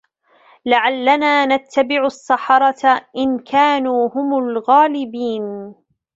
لَعَلَّنَا 0.65 1.45
نَتَّبِعُ 1.55 2.05
السَّحَرَةَ 2.05 3.01
إِنْ 3.17 3.39
كَانُوا 3.39 4.09
هُمُ 4.15 4.37
الْغَالِبِينَ 4.39 5.75